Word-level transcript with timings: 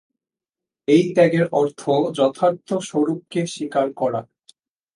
এই 0.87 1.03
ত্যাগের 1.15 1.45
অর্থ 1.51 1.81
যথার্থ 2.17 2.69
স্বরূপকে 2.89 3.41
স্বীকার 3.45 3.87
করা। 3.93 4.21